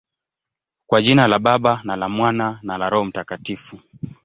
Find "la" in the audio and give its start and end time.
1.27-1.39, 1.95-2.09, 2.77-2.89